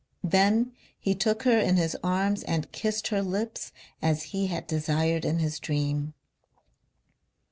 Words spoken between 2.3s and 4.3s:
and kissed her lips as